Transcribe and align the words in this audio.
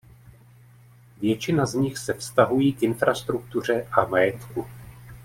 Většina 1.21 1.65
z 1.65 1.73
nich 1.73 1.97
se 1.97 2.13
vztahují 2.13 2.73
k 2.73 2.83
infrastruktuře 2.83 3.87
a 3.91 4.05
majetku. 4.05 4.67